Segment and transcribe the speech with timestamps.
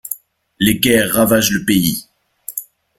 [0.57, 2.07] Les guerres ravagent le pays.